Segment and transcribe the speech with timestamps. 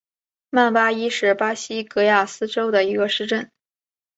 [0.49, 3.51] 曼巴伊是巴西戈亚斯州的一个市镇。